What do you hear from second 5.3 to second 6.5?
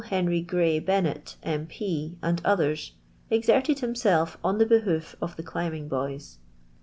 the climbing boys.